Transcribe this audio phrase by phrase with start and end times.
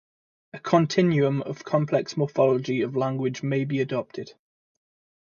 [0.53, 4.33] A continuum of complex morphology of language may be adopted.